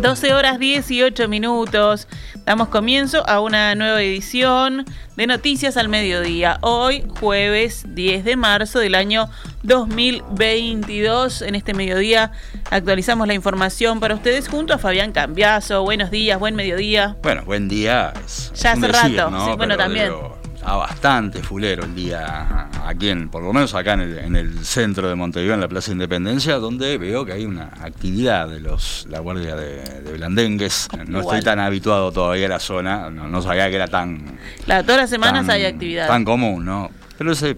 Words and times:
12 0.00 0.32
horas 0.32 0.58
18 0.58 1.28
minutos. 1.28 2.08
Damos 2.46 2.68
comienzo 2.68 3.28
a 3.28 3.40
una 3.40 3.74
nueva 3.74 4.00
edición 4.02 4.86
de 5.16 5.26
Noticias 5.26 5.76
al 5.76 5.90
Mediodía. 5.90 6.58
Hoy, 6.62 7.04
jueves 7.20 7.84
10 7.86 8.24
de 8.24 8.36
marzo 8.36 8.78
del 8.78 8.94
año 8.94 9.28
2022. 9.62 11.42
En 11.42 11.54
este 11.54 11.74
mediodía 11.74 12.32
actualizamos 12.70 13.28
la 13.28 13.34
información 13.34 14.00
para 14.00 14.14
ustedes 14.14 14.48
junto 14.48 14.72
a 14.72 14.78
Fabián 14.78 15.12
Cambiazo. 15.12 15.82
Buenos 15.82 16.10
días, 16.10 16.38
buen 16.38 16.56
mediodía. 16.56 17.16
Bueno, 17.22 17.42
buen 17.44 17.68
día. 17.68 18.14
ya 18.54 18.72
hace 18.72 18.88
rato, 18.88 19.30
sí, 19.44 19.56
bueno, 19.58 19.76
también. 19.76 20.12
Está 20.60 20.76
bastante 20.76 21.42
fulero 21.42 21.86
el 21.86 21.94
día 21.94 22.68
aquí, 22.84 23.08
en, 23.08 23.30
por 23.30 23.42
lo 23.42 23.50
menos 23.50 23.74
acá 23.74 23.94
en 23.94 24.36
el, 24.36 24.62
centro 24.62 25.08
de 25.08 25.14
Montevideo, 25.14 25.54
en 25.54 25.60
la 25.60 25.68
Plaza 25.68 25.90
Independencia, 25.90 26.56
donde 26.56 26.98
veo 26.98 27.24
que 27.24 27.32
hay 27.32 27.46
una 27.46 27.72
actividad 27.80 28.46
de 28.46 28.60
los 28.60 29.06
la 29.08 29.20
Guardia 29.20 29.56
de, 29.56 30.12
Blandengues. 30.18 30.88
No 31.06 31.20
estoy 31.20 31.40
tan 31.40 31.60
habituado 31.60 32.12
todavía 32.12 32.44
a 32.44 32.50
la 32.50 32.60
zona, 32.60 33.08
no, 33.08 33.40
sabía 33.40 33.70
que 33.70 33.76
era 33.76 33.88
tan... 33.88 34.38
Claro, 34.66 34.84
todas 34.84 35.00
las 35.00 35.08
semanas 35.08 35.48
hay 35.48 35.64
actividad. 35.64 36.06
Tan 36.06 36.26
común, 36.26 36.62
¿no? 36.62 36.90
Pero 37.16 37.32
hay 37.42 37.56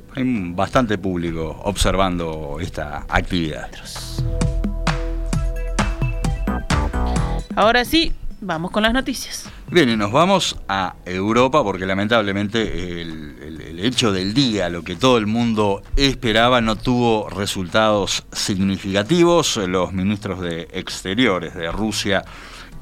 bastante 0.55 0.97
público 0.97 1.61
observando 1.65 2.59
esta 2.61 3.05
actividad. 3.09 3.69
Ahora 7.57 7.85
sí, 7.85 8.13
vamos 8.41 8.71
con 8.71 8.85
las 8.85 8.93
noticias. 8.93 9.51
Bien, 9.73 9.89
y 9.89 9.97
nos 9.97 10.13
vamos 10.13 10.59
a 10.69 10.97
Europa 11.07 11.65
porque 11.65 11.87
lamentablemente 11.87 13.01
el, 13.01 13.81
hecho 13.81 14.13
del 14.13 14.35
día, 14.35 14.69
lo 14.69 14.85
que 14.85 14.97
todo 14.97 15.17
el 15.17 15.27
mundo 15.27 15.83
esperaba, 15.97 16.61
no 16.61 16.77
tuvo 16.77 17.31
resultados 17.31 18.23
significativos. 18.33 19.57
Los 19.57 19.95
ministros 19.95 20.43
de 20.43 20.69
Exteriores 20.73 21.55
de 21.55 21.73
Rusia 21.73 22.23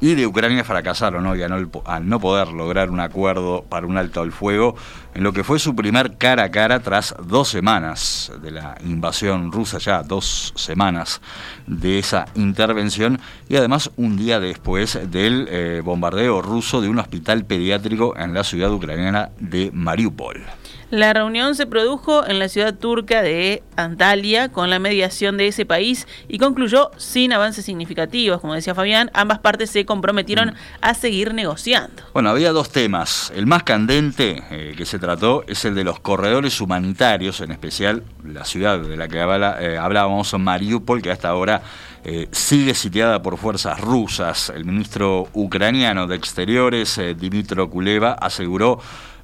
y 0.00 0.14
de 0.14 0.26
Ucrania 0.26 0.64
fracasaron 0.64 1.26
hoy 1.26 1.42
al 1.42 2.08
no 2.08 2.20
poder 2.20 2.48
lograr 2.48 2.90
un 2.90 3.00
acuerdo 3.00 3.64
para 3.68 3.86
un 3.86 3.98
alto 3.98 4.20
al 4.20 4.32
fuego 4.32 4.74
en 5.14 5.22
lo 5.22 5.32
que 5.32 5.44
fue 5.44 5.58
su 5.58 5.74
primer 5.76 6.16
cara 6.16 6.44
a 6.44 6.50
cara 6.50 6.80
tras 6.80 7.14
dos 7.26 7.48
semanas 7.48 8.32
de 8.40 8.50
la 8.50 8.78
invasión 8.84 9.52
rusa, 9.52 9.78
ya 9.78 10.02
dos 10.02 10.52
semanas 10.56 11.20
de 11.66 11.98
esa 11.98 12.26
intervención 12.34 13.20
y 13.48 13.56
además 13.56 13.90
un 13.96 14.16
día 14.16 14.40
después 14.40 14.98
del 15.10 15.46
eh, 15.50 15.82
bombardeo 15.84 16.40
ruso 16.40 16.80
de 16.80 16.88
un 16.88 16.98
hospital 16.98 17.44
pediátrico 17.44 18.16
en 18.16 18.34
la 18.34 18.44
ciudad 18.44 18.72
ucraniana 18.72 19.30
de 19.38 19.70
Mariupol. 19.72 20.59
La 20.90 21.12
reunión 21.12 21.54
se 21.54 21.66
produjo 21.66 22.26
en 22.26 22.40
la 22.40 22.48
ciudad 22.48 22.74
turca 22.74 23.22
de 23.22 23.62
Antalya 23.76 24.48
con 24.48 24.70
la 24.70 24.80
mediación 24.80 25.36
de 25.36 25.46
ese 25.46 25.64
país 25.64 26.08
y 26.26 26.38
concluyó 26.38 26.90
sin 26.96 27.32
avances 27.32 27.64
significativos. 27.64 28.40
Como 28.40 28.54
decía 28.54 28.74
Fabián, 28.74 29.08
ambas 29.14 29.38
partes 29.38 29.70
se 29.70 29.86
comprometieron 29.86 30.48
mm. 30.48 30.54
a 30.80 30.94
seguir 30.94 31.32
negociando. 31.32 32.02
Bueno, 32.12 32.30
había 32.30 32.50
dos 32.50 32.70
temas. 32.70 33.32
El 33.36 33.46
más 33.46 33.62
candente 33.62 34.42
eh, 34.50 34.74
que 34.76 34.84
se 34.84 34.98
trató 34.98 35.44
es 35.46 35.64
el 35.64 35.76
de 35.76 35.84
los 35.84 36.00
corredores 36.00 36.60
humanitarios, 36.60 37.40
en 37.40 37.52
especial 37.52 38.02
la 38.24 38.44
ciudad 38.44 38.80
de 38.80 38.96
la 38.96 39.06
que 39.06 39.18
eh, 39.18 39.78
hablábamos, 39.78 40.34
Mariupol, 40.36 41.02
que 41.02 41.12
hasta 41.12 41.28
ahora 41.28 41.62
eh, 42.02 42.26
sigue 42.32 42.74
sitiada 42.74 43.22
por 43.22 43.38
fuerzas 43.38 43.80
rusas. 43.80 44.50
El 44.52 44.64
ministro 44.64 45.28
ucraniano 45.34 46.08
de 46.08 46.16
Exteriores, 46.16 47.00
Dimitro 47.16 47.70
Kuleva, 47.70 48.14
aseguró 48.14 48.80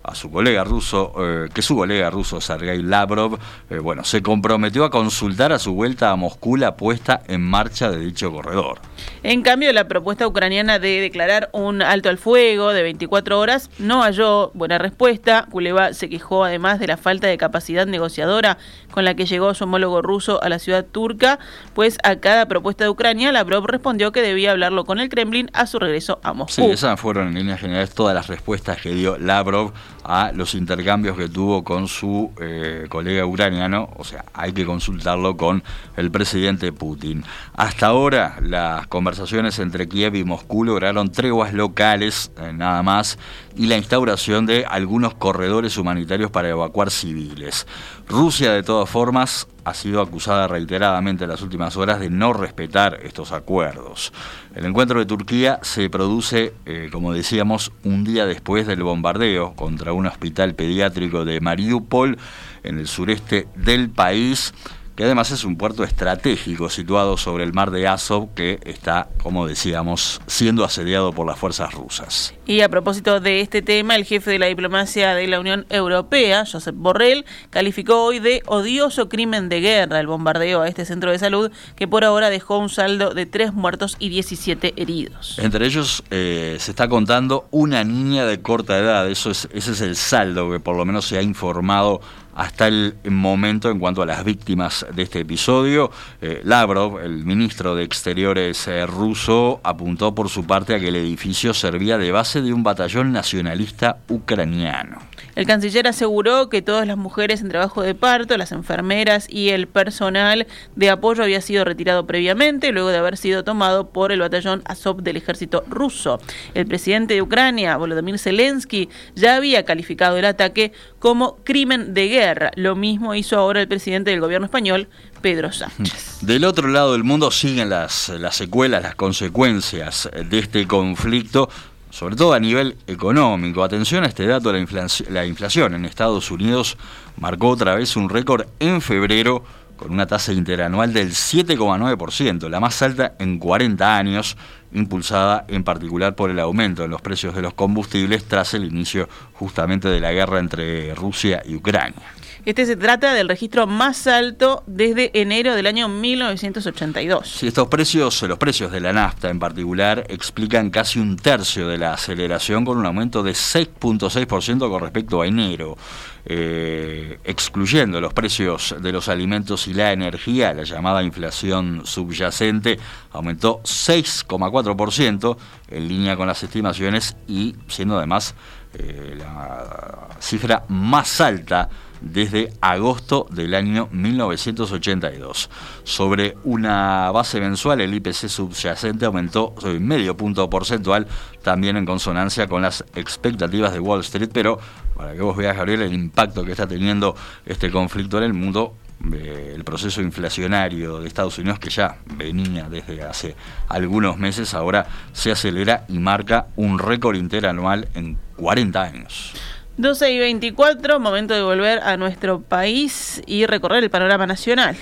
a 0.06 0.14
su 0.14 0.30
colega 0.30 0.64
ruso, 0.64 1.12
eh, 1.18 1.48
que 1.52 1.62
su 1.62 1.76
colega 1.76 2.10
ruso 2.10 2.40
Sergei 2.40 2.82
Lavrov, 2.82 3.38
eh, 3.70 3.78
bueno, 3.78 4.04
se 4.04 4.22
comprometió 4.22 4.84
a 4.84 4.90
consultar 4.90 5.52
a 5.52 5.58
su 5.58 5.74
vuelta 5.74 6.10
a 6.10 6.16
Moscú 6.16 6.56
la 6.56 6.76
puesta 6.76 7.22
en 7.26 7.42
marcha 7.42 7.90
de 7.90 7.98
dicho 7.98 8.32
corredor. 8.32 8.80
En 9.22 9.42
cambio, 9.42 9.72
la 9.72 9.88
propuesta 9.88 10.26
ucraniana 10.26 10.78
de 10.78 11.00
declarar 11.00 11.50
un 11.52 11.82
alto 11.82 12.08
al 12.08 12.18
fuego 12.18 12.72
de 12.72 12.82
24 12.82 13.38
horas 13.38 13.70
no 13.78 14.02
halló 14.02 14.50
buena 14.54 14.78
respuesta. 14.78 15.46
Kuleva 15.50 15.92
se 15.92 16.08
quejó 16.08 16.44
además 16.44 16.78
de 16.78 16.86
la 16.86 16.96
falta 16.96 17.26
de 17.26 17.36
capacidad 17.36 17.86
negociadora 17.86 18.58
con 18.90 19.04
la 19.04 19.14
que 19.14 19.26
llegó 19.26 19.52
su 19.54 19.64
homólogo 19.64 20.02
ruso 20.02 20.42
a 20.42 20.48
la 20.48 20.58
ciudad 20.58 20.84
turca, 20.84 21.38
pues 21.74 21.98
a 22.02 22.16
cada 22.16 22.46
propuesta 22.46 22.84
de 22.84 22.90
Ucrania, 22.90 23.32
Lavrov 23.32 23.66
respondió 23.66 24.12
que 24.12 24.22
debía 24.22 24.52
hablarlo 24.52 24.84
con 24.84 25.00
el 25.00 25.08
Kremlin 25.08 25.50
a 25.52 25.66
su 25.66 25.78
regreso 25.78 26.20
a 26.22 26.32
Moscú. 26.32 26.62
Sí, 26.62 26.70
esas 26.70 26.98
fueron 26.98 27.28
en 27.28 27.34
líneas 27.34 27.60
generales 27.60 27.94
todas 27.94 28.14
las 28.14 28.28
respuestas 28.28 28.80
que 28.80 28.94
dio 28.94 29.18
Lavrov 29.18 29.72
a 30.06 30.30
los 30.32 30.54
intercambios 30.54 31.16
que 31.16 31.28
tuvo 31.28 31.64
con 31.64 31.88
su 31.88 32.32
eh, 32.40 32.86
colega 32.88 33.26
ucraniano, 33.26 33.90
o 33.96 34.04
sea, 34.04 34.24
hay 34.32 34.52
que 34.52 34.64
consultarlo 34.64 35.36
con 35.36 35.64
el 35.96 36.10
presidente 36.10 36.72
Putin. 36.72 37.24
Hasta 37.54 37.88
ahora 37.88 38.36
las 38.40 38.86
conversaciones 38.86 39.58
entre 39.58 39.88
Kiev 39.88 40.14
y 40.14 40.24
Moscú 40.24 40.64
lograron 40.64 41.10
treguas 41.10 41.52
locales, 41.52 42.30
eh, 42.38 42.52
nada 42.52 42.82
más, 42.82 43.18
y 43.56 43.66
la 43.66 43.76
instauración 43.76 44.46
de 44.46 44.64
algunos 44.66 45.14
corredores 45.14 45.78
humanitarios 45.78 46.30
para 46.30 46.50
evacuar 46.50 46.90
civiles. 46.90 47.66
Rusia, 48.08 48.52
de 48.52 48.62
todas 48.62 48.88
formas, 48.88 49.48
ha 49.64 49.74
sido 49.74 50.00
acusada 50.00 50.46
reiteradamente 50.46 51.24
en 51.24 51.30
las 51.30 51.42
últimas 51.42 51.76
horas 51.76 51.98
de 51.98 52.10
no 52.10 52.32
respetar 52.32 53.00
estos 53.02 53.32
acuerdos. 53.32 54.12
El 54.54 54.64
encuentro 54.66 55.00
de 55.00 55.06
Turquía 55.06 55.58
se 55.62 55.90
produce, 55.90 56.54
eh, 56.66 56.88
como 56.92 57.12
decíamos, 57.12 57.72
un 57.82 58.04
día 58.04 58.26
después 58.26 58.66
del 58.66 58.82
bombardeo 58.82 59.54
contra 59.54 59.92
un 59.92 60.06
hospital 60.06 60.54
pediátrico 60.54 61.24
de 61.24 61.40
Mariupol 61.40 62.18
en 62.62 62.78
el 62.78 62.86
sureste 62.86 63.48
del 63.56 63.90
país 63.90 64.52
que 64.96 65.04
además 65.04 65.30
es 65.30 65.44
un 65.44 65.56
puerto 65.56 65.84
estratégico 65.84 66.70
situado 66.70 67.18
sobre 67.18 67.44
el 67.44 67.52
mar 67.52 67.70
de 67.70 67.86
Azov 67.86 68.32
que 68.34 68.58
está, 68.64 69.08
como 69.22 69.46
decíamos, 69.46 70.20
siendo 70.26 70.64
asediado 70.64 71.12
por 71.12 71.26
las 71.26 71.38
fuerzas 71.38 71.74
rusas. 71.74 72.34
Y 72.46 72.62
a 72.62 72.70
propósito 72.70 73.20
de 73.20 73.40
este 73.40 73.60
tema, 73.60 73.94
el 73.94 74.04
jefe 74.04 74.30
de 74.30 74.38
la 74.38 74.46
diplomacia 74.46 75.14
de 75.14 75.26
la 75.26 75.38
Unión 75.38 75.66
Europea, 75.68 76.44
Josep 76.50 76.74
Borrell, 76.74 77.26
calificó 77.50 78.04
hoy 78.04 78.20
de 78.20 78.42
odioso 78.46 79.08
crimen 79.10 79.50
de 79.50 79.60
guerra 79.60 80.00
el 80.00 80.06
bombardeo 80.06 80.62
a 80.62 80.68
este 80.68 80.86
centro 80.86 81.10
de 81.10 81.18
salud 81.18 81.50
que 81.76 81.86
por 81.86 82.04
ahora 82.04 82.30
dejó 82.30 82.58
un 82.58 82.70
saldo 82.70 83.12
de 83.12 83.26
tres 83.26 83.52
muertos 83.52 83.96
y 83.98 84.08
17 84.08 84.74
heridos. 84.76 85.38
Entre 85.38 85.66
ellos 85.66 86.02
eh, 86.10 86.56
se 86.58 86.70
está 86.70 86.88
contando 86.88 87.48
una 87.50 87.84
niña 87.84 88.24
de 88.24 88.40
corta 88.40 88.78
edad, 88.78 89.10
Eso 89.10 89.30
es, 89.30 89.46
ese 89.52 89.72
es 89.72 89.80
el 89.82 89.96
saldo 89.96 90.50
que 90.50 90.60
por 90.60 90.76
lo 90.76 90.86
menos 90.86 91.04
se 91.06 91.18
ha 91.18 91.22
informado 91.22 92.00
hasta 92.36 92.68
el 92.68 92.94
momento 93.04 93.70
en 93.70 93.78
cuanto 93.78 94.02
a 94.02 94.06
las 94.06 94.22
víctimas 94.22 94.86
de 94.94 95.02
este 95.02 95.20
episodio. 95.20 95.90
Eh, 96.20 96.42
Lavrov, 96.44 97.00
el 97.00 97.24
ministro 97.24 97.74
de 97.74 97.82
Exteriores 97.82 98.68
eh, 98.68 98.86
ruso, 98.86 99.60
apuntó 99.64 100.14
por 100.14 100.28
su 100.28 100.46
parte 100.46 100.74
a 100.74 100.78
que 100.78 100.88
el 100.88 100.96
edificio 100.96 101.54
servía 101.54 101.96
de 101.96 102.12
base 102.12 102.42
de 102.42 102.52
un 102.52 102.62
batallón 102.62 103.12
nacionalista 103.12 103.98
ucraniano. 104.08 104.98
El 105.34 105.46
canciller 105.46 105.86
aseguró 105.86 106.48
que 106.48 106.62
todas 106.62 106.86
las 106.86 106.96
mujeres 106.96 107.40
en 107.40 107.48
trabajo 107.48 107.82
de 107.82 107.94
parto, 107.94 108.36
las 108.36 108.52
enfermeras 108.52 109.26
y 109.30 109.50
el 109.50 109.66
personal 109.66 110.46
de 110.76 110.90
apoyo 110.90 111.22
había 111.22 111.40
sido 111.40 111.64
retirado 111.64 112.06
previamente, 112.06 112.72
luego 112.72 112.88
de 112.88 112.98
haber 112.98 113.16
sido 113.16 113.44
tomado 113.44 113.90
por 113.90 114.12
el 114.12 114.20
batallón 114.20 114.62
Azov 114.66 115.02
del 115.02 115.16
ejército 115.16 115.64
ruso. 115.68 116.20
El 116.54 116.66
presidente 116.66 117.14
de 117.14 117.22
Ucrania, 117.22 117.76
Volodymyr 117.76 118.18
Zelensky, 118.18 118.88
ya 119.14 119.36
había 119.36 119.64
calificado 119.64 120.16
el 120.16 120.24
ataque 120.24 120.72
como 120.98 121.36
crimen 121.44 121.94
de 121.94 122.08
guerra. 122.08 122.25
Lo 122.56 122.76
mismo 122.76 123.14
hizo 123.14 123.38
ahora 123.38 123.60
el 123.60 123.68
presidente 123.68 124.10
del 124.10 124.20
gobierno 124.20 124.46
español, 124.46 124.88
Pedro 125.20 125.52
Sánchez. 125.52 126.18
Del 126.22 126.44
otro 126.44 126.68
lado 126.68 126.92
del 126.92 127.04
mundo 127.04 127.30
siguen 127.30 127.70
las, 127.70 128.08
las 128.08 128.36
secuelas, 128.36 128.82
las 128.82 128.94
consecuencias 128.94 130.10
de 130.28 130.38
este 130.38 130.66
conflicto 130.66 131.48
sobre 131.90 132.14
todo 132.14 132.34
a 132.34 132.40
nivel 132.40 132.76
económico. 132.86 133.64
Atención 133.64 134.04
a 134.04 134.08
este 134.08 134.26
dato, 134.26 134.52
la 134.52 134.58
inflación, 134.58 135.14
la 135.14 135.24
inflación 135.24 135.74
en 135.74 135.86
Estados 135.86 136.30
Unidos 136.30 136.76
marcó 137.16 137.48
otra 137.48 137.74
vez 137.74 137.96
un 137.96 138.10
récord 138.10 138.46
en 138.60 138.82
febrero 138.82 139.42
con 139.76 139.92
una 139.92 140.06
tasa 140.06 140.32
interanual 140.32 140.92
del 140.92 141.10
7,9%, 141.10 142.48
la 142.48 142.60
más 142.60 142.80
alta 142.82 143.14
en 143.18 143.38
40 143.38 143.96
años, 143.96 144.36
impulsada 144.72 145.44
en 145.48 145.64
particular 145.64 146.14
por 146.14 146.30
el 146.30 146.38
aumento 146.38 146.84
en 146.84 146.90
los 146.90 147.00
precios 147.00 147.34
de 147.34 147.42
los 147.42 147.54
combustibles 147.54 148.24
tras 148.24 148.54
el 148.54 148.64
inicio 148.64 149.08
justamente 149.34 149.88
de 149.88 150.00
la 150.00 150.12
guerra 150.12 150.38
entre 150.38 150.94
Rusia 150.94 151.42
y 151.46 151.54
Ucrania. 151.54 152.02
Este 152.46 152.64
se 152.64 152.76
trata 152.76 153.12
del 153.12 153.28
registro 153.28 153.66
más 153.66 154.06
alto 154.06 154.62
desde 154.68 155.10
enero 155.20 155.56
del 155.56 155.66
año 155.66 155.88
1982. 155.88 157.28
Sí, 157.28 157.48
estos 157.48 157.66
precios, 157.66 158.22
los 158.22 158.38
precios 158.38 158.70
de 158.70 158.78
la 158.78 158.92
nafta 158.92 159.30
en 159.30 159.40
particular, 159.40 160.06
explican 160.08 160.70
casi 160.70 161.00
un 161.00 161.16
tercio 161.16 161.66
de 161.66 161.76
la 161.76 161.94
aceleración 161.94 162.64
con 162.64 162.78
un 162.78 162.86
aumento 162.86 163.24
de 163.24 163.32
6.6% 163.32 164.70
con 164.70 164.80
respecto 164.80 165.22
a 165.22 165.26
enero. 165.26 165.76
Eh, 166.24 167.18
excluyendo 167.24 168.00
los 168.00 168.14
precios 168.14 168.76
de 168.80 168.92
los 168.92 169.08
alimentos 169.08 169.66
y 169.66 169.74
la 169.74 169.90
energía, 169.90 170.54
la 170.54 170.62
llamada 170.62 171.02
inflación 171.02 171.82
subyacente 171.84 172.78
aumentó 173.10 173.60
6,4% 173.64 175.36
en 175.70 175.88
línea 175.88 176.16
con 176.16 176.28
las 176.28 176.44
estimaciones 176.44 177.16
y 177.26 177.56
siendo 177.66 177.98
además 177.98 178.36
eh, 178.74 179.16
la 179.18 180.08
cifra 180.20 180.64
más 180.68 181.20
alta 181.20 181.68
desde 182.00 182.52
agosto 182.60 183.26
del 183.30 183.54
año 183.54 183.88
1982. 183.92 185.50
Sobre 185.84 186.36
una 186.44 187.10
base 187.10 187.40
mensual, 187.40 187.80
el 187.80 187.94
IPC 187.94 188.28
subyacente 188.28 189.04
aumentó 189.04 189.54
medio 189.80 190.16
punto 190.16 190.48
porcentual, 190.50 191.06
también 191.42 191.76
en 191.76 191.86
consonancia 191.86 192.46
con 192.46 192.62
las 192.62 192.84
expectativas 192.94 193.72
de 193.72 193.80
Wall 193.80 194.00
Street, 194.00 194.30
pero 194.32 194.58
para 194.96 195.14
que 195.14 195.20
vos 195.20 195.36
veas, 195.36 195.56
Gabriel, 195.56 195.82
el 195.82 195.92
impacto 195.92 196.44
que 196.44 196.52
está 196.52 196.66
teniendo 196.66 197.14
este 197.44 197.70
conflicto 197.70 198.18
en 198.18 198.24
el 198.24 198.32
mundo, 198.32 198.74
eh, 199.12 199.52
el 199.54 199.62
proceso 199.62 200.00
inflacionario 200.00 201.00
de 201.00 201.08
Estados 201.08 201.38
Unidos, 201.38 201.58
que 201.58 201.68
ya 201.68 201.98
venía 202.16 202.68
desde 202.68 203.02
hace 203.02 203.36
algunos 203.68 204.16
meses, 204.16 204.54
ahora 204.54 204.86
se 205.12 205.30
acelera 205.30 205.84
y 205.88 205.98
marca 205.98 206.46
un 206.56 206.78
récord 206.78 207.16
interanual 207.16 207.88
en 207.94 208.16
40 208.36 208.82
años. 208.82 209.34
12 209.78 210.10
y 210.10 210.18
24, 210.18 210.98
momento 211.00 211.34
de 211.34 211.42
volver 211.42 211.80
a 211.80 211.98
nuestro 211.98 212.40
país 212.40 213.22
y 213.26 213.44
recorrer 213.44 213.84
el 213.84 213.90
panorama 213.90 214.26
nacional. 214.26 214.76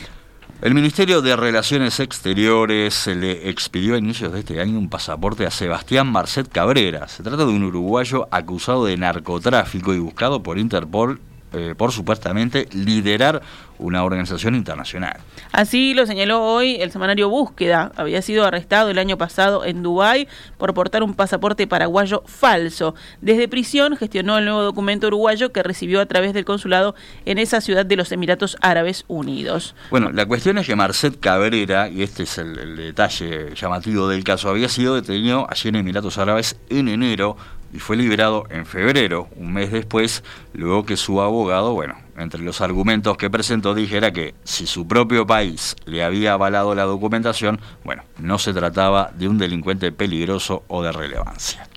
El 0.62 0.73
Ministerio 0.73 1.20
de 1.20 1.35
Relaciones 1.35 1.99
Exteriores 1.99 2.94
se 2.94 3.17
le 3.17 3.50
expidió 3.50 3.96
a 3.96 3.99
inicios 3.99 4.32
de 4.32 4.38
este 4.38 4.61
año 4.61 4.79
un 4.79 4.88
pasaporte 4.88 5.46
a 5.46 5.50
Sebastián 5.50 6.06
Marcet 6.06 6.49
Cabrera. 6.49 7.08
Se 7.08 7.25
trata 7.25 7.44
de 7.44 7.52
un 7.52 7.64
uruguayo 7.64 8.29
acusado 8.31 8.85
de 8.87 8.96
narcotráfico 8.96 9.93
y 9.94 9.99
buscado 9.99 10.43
por 10.43 10.58
Interpol 10.58 11.20
eh, 11.55 11.75
por 11.77 11.93
supuestamente 11.93 12.69
liderar 12.73 13.43
una 13.79 14.05
organización 14.05 14.55
internacional. 14.55 15.17
Así 15.53 15.95
lo 15.95 16.06
señaló 16.06 16.43
hoy 16.43 16.77
el 16.81 16.91
semanario 16.91 17.29
Búsqueda. 17.29 17.93
Había 17.97 18.23
sido 18.23 18.45
arrestado 18.45 18.91
el 18.91 18.99
año 18.99 19.19
pasado 19.19 19.65
en 19.65 19.83
Dubái 19.83 20.29
por 20.59 20.75
portar 20.75 21.03
un 21.03 21.15
pasaporte 21.15 21.67
paraguayo 21.67 22.23
falso. 22.27 22.95
Desde 23.21 23.49
prisión 23.49 23.97
gestionó 23.97 24.39
el 24.39 24.45
nuevo 24.45 24.62
documento 24.62 25.09
uruguayo 25.09 25.53
que 25.53 25.62
recibió 25.62 26.01
a 26.01 26.06
través 26.06 26.35
del 26.35 26.45
consulado 26.45 26.95
en 27.25 27.39
esa 27.39 27.61
ciudad 27.61 27.85
de 27.87 27.97
los 27.97 28.12
Emiratos 28.12 28.57
Árabes 28.61 29.05
Unidos. 29.09 29.75
Bueno, 29.91 30.11
la 30.12 30.27
cuestión 30.27 30.59
es 30.59 30.67
que 30.67 30.77
Marcet 30.77 31.19
Cabrera, 31.19 31.89
y 31.89 32.03
este 32.03 32.25
es 32.25 32.39
el, 32.39 32.59
el 32.59 32.77
detalle 32.77 33.55
llamativo 33.55 34.09
del 34.09 34.25
caso, 34.25 34.49
había 34.49 34.69
sido 34.69 34.95
detenido 34.95 35.47
allí 35.50 35.69
en 35.69 35.77
Emiratos 35.77 36.19
Árabes 36.19 36.57
en 36.69 36.89
enero 36.89 37.37
y 37.75 37.81
fue 37.81 37.97
liberado 37.97 38.47
en 38.50 38.67
febrero, 38.67 39.29
un 39.35 39.53
mes 39.53 39.73
después, 39.73 40.23
luego 40.53 40.87
que 40.87 40.97
su 40.97 41.21
abogado, 41.21 41.73
bueno, 41.73 41.97
entre 42.17 42.41
los 42.41 42.61
argumentos 42.61 43.17
que 43.17 43.29
presentó 43.29 43.75
dijera 43.75 44.12
que 44.12 44.37
si 44.44 44.69
su 44.69 44.87
propio 44.87 45.26
país 45.26 45.75
le 45.85 46.05
había 46.05 46.35
avalado 46.35 46.76
la 46.76 46.85
documentación, 46.85 47.61
bueno, 47.82 48.05
no 48.17 48.38
se 48.38 48.53
trataba 48.53 49.11
de 49.17 49.26
un 49.26 49.38
delincuente 49.38 49.91
peligroso 49.91 50.62
o 50.69 50.85
de 50.85 50.93
relevancia. 50.93 51.69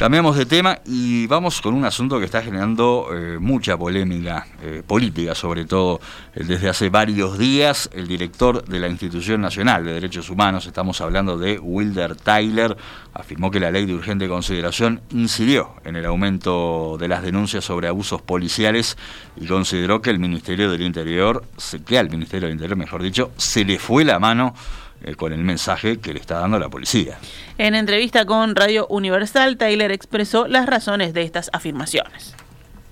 Cambiamos 0.00 0.34
de 0.34 0.46
tema 0.46 0.78
y 0.86 1.26
vamos 1.26 1.60
con 1.60 1.74
un 1.74 1.84
asunto 1.84 2.18
que 2.18 2.24
está 2.24 2.40
generando 2.40 3.08
eh, 3.12 3.38
mucha 3.38 3.76
polémica 3.76 4.46
eh, 4.62 4.82
política, 4.86 5.34
sobre 5.34 5.66
todo 5.66 6.00
eh, 6.34 6.42
desde 6.42 6.70
hace 6.70 6.88
varios 6.88 7.36
días. 7.36 7.90
El 7.92 8.08
director 8.08 8.64
de 8.64 8.78
la 8.78 8.88
Institución 8.88 9.42
Nacional 9.42 9.84
de 9.84 9.92
Derechos 9.92 10.30
Humanos, 10.30 10.64
estamos 10.64 11.02
hablando 11.02 11.36
de 11.36 11.58
Wilder 11.58 12.16
Tyler, 12.16 12.78
afirmó 13.12 13.50
que 13.50 13.60
la 13.60 13.70
ley 13.70 13.84
de 13.84 13.92
urgente 13.92 14.26
consideración 14.26 15.02
incidió 15.10 15.74
en 15.84 15.96
el 15.96 16.06
aumento 16.06 16.96
de 16.98 17.06
las 17.06 17.22
denuncias 17.22 17.66
sobre 17.66 17.86
abusos 17.86 18.22
policiales 18.22 18.96
y 19.36 19.46
consideró 19.46 20.00
que 20.00 20.08
el 20.08 20.18
Ministerio 20.18 20.70
del 20.70 20.80
Interior, 20.80 21.44
que 21.84 21.98
al 21.98 22.08
Ministerio 22.08 22.46
del 22.46 22.54
Interior, 22.54 22.78
mejor 22.78 23.02
dicho, 23.02 23.32
se 23.36 23.66
le 23.66 23.78
fue 23.78 24.06
la 24.06 24.18
mano 24.18 24.54
con 25.16 25.32
el 25.32 25.42
mensaje 25.42 25.98
que 25.98 26.12
le 26.12 26.20
está 26.20 26.40
dando 26.40 26.58
la 26.58 26.68
policía. 26.68 27.18
En 27.58 27.74
entrevista 27.74 28.24
con 28.26 28.54
Radio 28.54 28.86
Universal, 28.88 29.56
Taylor 29.56 29.92
expresó 29.92 30.46
las 30.46 30.66
razones 30.66 31.14
de 31.14 31.22
estas 31.22 31.50
afirmaciones. 31.52 32.36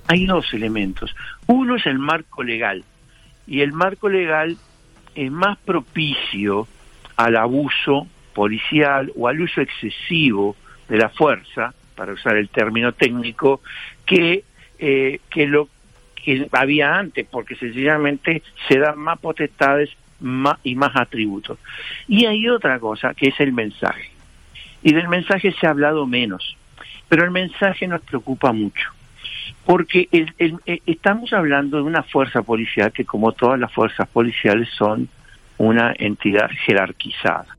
Hay 0.06 0.26
dos 0.26 0.52
elementos. 0.54 1.14
Uno 1.46 1.76
es 1.76 1.86
el 1.86 1.98
marco 1.98 2.42
legal, 2.42 2.84
y 3.46 3.60
el 3.60 3.72
marco 3.72 4.08
legal 4.08 4.56
es 5.14 5.30
más 5.30 5.58
propicio 5.58 6.68
al 7.16 7.36
abuso 7.36 8.06
policial 8.34 9.12
o 9.16 9.26
al 9.26 9.40
uso 9.40 9.60
excesivo 9.60 10.54
de 10.88 10.98
la 10.98 11.08
fuerza, 11.08 11.74
para 11.96 12.12
usar 12.12 12.36
el 12.36 12.48
término 12.48 12.92
técnico, 12.92 13.60
que, 14.06 14.44
eh, 14.78 15.20
que 15.28 15.46
lo 15.46 15.68
que 16.14 16.48
había 16.52 16.96
antes, 16.96 17.26
porque 17.28 17.56
sencillamente 17.56 18.42
se 18.68 18.78
dan 18.78 18.98
más 18.98 19.18
potestades 19.18 19.90
y 20.62 20.74
más 20.74 20.96
atributos. 20.96 21.58
Y 22.06 22.26
hay 22.26 22.48
otra 22.48 22.78
cosa 22.78 23.14
que 23.14 23.28
es 23.28 23.40
el 23.40 23.52
mensaje. 23.52 24.10
Y 24.82 24.92
del 24.92 25.08
mensaje 25.08 25.52
se 25.52 25.66
ha 25.66 25.70
hablado 25.70 26.06
menos, 26.06 26.56
pero 27.08 27.24
el 27.24 27.30
mensaje 27.30 27.86
nos 27.88 28.00
preocupa 28.02 28.52
mucho, 28.52 28.90
porque 29.64 30.08
eh, 30.12 30.80
estamos 30.86 31.32
hablando 31.32 31.78
de 31.78 31.82
una 31.82 32.02
fuerza 32.02 32.42
policial 32.42 32.92
que 32.92 33.04
como 33.04 33.32
todas 33.32 33.58
las 33.58 33.72
fuerzas 33.72 34.08
policiales 34.08 34.68
son 34.76 35.08
una 35.58 35.92
entidad 35.98 36.48
jerarquizada. 36.64 37.57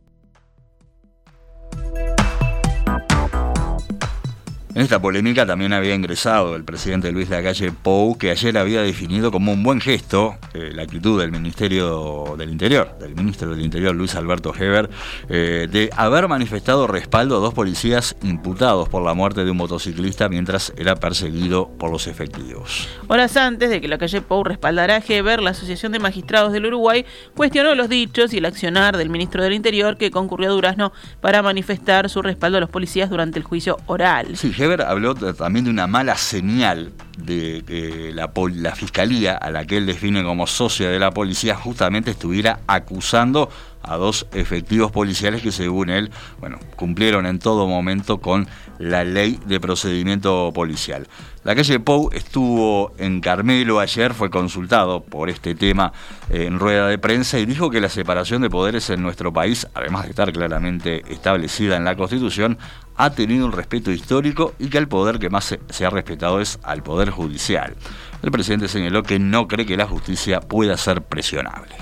En 4.75 4.83
esta 4.83 5.01
polémica 5.01 5.47
también 5.47 5.73
había 5.73 5.95
ingresado 5.95 6.55
el 6.55 6.63
presidente 6.63 7.11
Luis 7.11 7.27
Lacalle 7.27 7.71
Pou, 7.71 8.15
que 8.19 8.29
ayer 8.29 8.55
había 8.55 8.83
definido 8.83 9.31
como 9.31 9.51
un 9.51 9.63
buen 9.63 9.81
gesto 9.81 10.37
eh, 10.53 10.69
la 10.71 10.83
actitud 10.83 11.19
del 11.19 11.31
Ministerio 11.31 12.35
del 12.37 12.51
Interior, 12.51 12.95
del 12.99 13.15
ministro 13.15 13.49
del 13.49 13.61
Interior 13.61 13.95
Luis 13.95 14.13
Alberto 14.13 14.53
Heber, 14.53 14.87
eh, 15.27 15.67
de 15.71 15.89
haber 15.97 16.27
manifestado 16.27 16.85
respaldo 16.85 17.37
a 17.37 17.39
dos 17.39 17.55
policías 17.55 18.15
imputados 18.21 18.87
por 18.89 19.03
la 19.03 19.15
muerte 19.15 19.43
de 19.43 19.49
un 19.49 19.57
motociclista 19.57 20.29
mientras 20.29 20.71
era 20.77 20.95
perseguido 20.95 21.67
por 21.79 21.89
los 21.89 22.05
efectivos. 22.05 22.87
Horas 23.07 23.37
antes 23.37 23.71
de 23.71 23.81
que 23.81 23.87
Lacalle 23.87 24.21
Pou 24.21 24.43
respaldara 24.43 24.97
a 24.97 25.03
Heber, 25.05 25.41
la 25.41 25.49
Asociación 25.49 25.93
de 25.93 25.99
Magistrados 25.99 26.53
del 26.53 26.67
Uruguay 26.67 27.07
cuestionó 27.35 27.73
los 27.73 27.89
dichos 27.89 28.33
y 28.33 28.37
el 28.37 28.45
accionar 28.45 28.97
del 28.97 29.09
ministro 29.09 29.41
del 29.41 29.53
Interior 29.53 29.97
que 29.97 30.11
concurrió 30.11 30.49
a 30.49 30.53
Durazno 30.53 30.93
para 31.21 31.41
manifestar 31.41 32.07
su 32.07 32.21
respaldo 32.21 32.59
a 32.59 32.61
los 32.61 32.69
policías 32.69 33.09
durante 33.09 33.39
el 33.39 33.45
juicio 33.45 33.77
oral. 33.87 34.37
Sí, 34.37 34.53
habló 34.73 35.15
también 35.15 35.65
de 35.65 35.71
una 35.71 35.87
mala 35.87 36.15
señal 36.15 36.93
de 37.17 37.63
que 37.65 38.11
la, 38.13 38.31
la, 38.55 38.75
fiscalía, 38.75 39.35
a 39.35 39.51
la 39.51 39.65
que 39.65 39.77
él 39.77 39.85
define 39.85 40.23
como 40.23 40.47
socia 40.47 40.89
de 40.89 40.99
la 40.99 41.11
policía, 41.11 41.55
justamente 41.55 42.11
estuviera 42.11 42.59
acusando 42.67 43.49
a 43.81 43.95
dos 43.97 44.27
efectivos 44.33 44.91
policiales 44.91 45.41
que 45.41 45.51
según 45.51 45.89
él, 45.89 46.11
bueno, 46.39 46.59
cumplieron 46.75 47.25
en 47.25 47.39
todo 47.39 47.67
momento 47.67 48.19
con 48.19 48.47
la 48.79 49.03
ley 49.03 49.39
de 49.45 49.59
procedimiento 49.59 50.51
policial. 50.53 51.07
La 51.43 51.55
calle 51.55 51.79
Pou 51.79 52.09
estuvo 52.11 52.93
en 52.97 53.21
Carmelo 53.21 53.79
ayer, 53.79 54.13
fue 54.13 54.29
consultado 54.29 55.03
por 55.03 55.29
este 55.29 55.53
tema 55.53 55.93
en 56.29 56.59
rueda 56.59 56.87
de 56.87 56.97
prensa 56.97 57.39
y 57.39 57.45
dijo 57.45 57.69
que 57.69 57.81
la 57.81 57.89
separación 57.89 58.41
de 58.41 58.49
poderes 58.49 58.89
en 58.89 59.01
nuestro 59.01 59.31
país, 59.31 59.67
además 59.73 60.03
de 60.03 60.09
estar 60.09 60.31
claramente 60.31 61.03
establecida 61.09 61.77
en 61.77 61.85
la 61.85 61.95
Constitución, 61.95 62.57
ha 62.95 63.11
tenido 63.11 63.45
un 63.45 63.51
respeto 63.51 63.91
histórico 63.91 64.53
y 64.59 64.69
que 64.69 64.77
el 64.77 64.87
poder 64.87 65.19
que 65.19 65.29
más 65.29 65.45
se, 65.45 65.59
se 65.69 65.85
ha 65.85 65.89
respetado 65.89 66.41
es 66.41 66.59
al 66.63 66.83
Poder 66.83 67.09
Judicial. 67.09 67.75
El 68.21 68.31
presidente 68.31 68.67
señaló 68.67 69.03
que 69.03 69.19
no 69.19 69.47
cree 69.47 69.65
que 69.65 69.77
la 69.77 69.87
justicia 69.87 70.41
pueda 70.41 70.75
ser 70.77 71.01
presionable. 71.01 71.75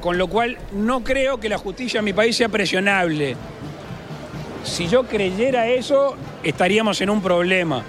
Con 0.00 0.18
lo 0.18 0.26
cual 0.26 0.58
no 0.72 1.04
creo 1.04 1.38
que 1.38 1.48
la 1.48 1.58
justicia 1.58 2.00
en 2.00 2.04
mi 2.04 2.12
país 2.12 2.36
sea 2.36 2.48
presionable. 2.48 3.36
Si 4.64 4.88
yo 4.88 5.04
creyera 5.04 5.68
eso, 5.68 6.16
estaríamos 6.42 7.00
en 7.00 7.10
un 7.10 7.20
problema. 7.20 7.82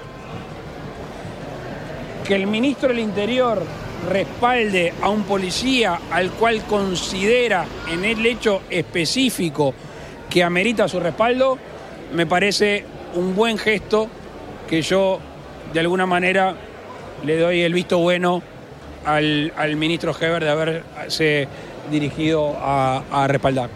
Que 2.28 2.36
el 2.36 2.48
ministro 2.48 2.90
del 2.90 3.00
Interior 3.00 3.62
respalde 4.10 4.94
a 5.02 5.10
un 5.10 5.24
policía 5.24 6.00
al 6.12 6.32
cual 6.32 6.64
considera 6.64 7.66
en 7.90 8.04
el 8.04 8.26
hecho 8.26 8.62
específico 8.70 9.74
que 10.30 10.44
amerita 10.44 10.88
su 10.88 11.00
respaldo, 11.00 11.58
me 12.14 12.26
parece 12.26 12.86
un 13.16 13.36
buen 13.36 13.58
gesto 13.58 14.08
que 14.68 14.82
yo 14.82 15.20
de 15.74 15.80
alguna 15.80 16.06
manera 16.06 16.56
le 17.26 17.38
doy 17.38 17.62
el 17.62 17.74
visto 17.74 18.00
bueno 18.00 18.42
al, 19.06 19.54
al 19.56 19.76
ministro 19.76 20.16
Heber 20.20 20.44
de 20.44 20.50
haberse 20.50 21.48
dirigido 21.92 22.56
a, 22.60 23.26
respaldar. 23.28 23.70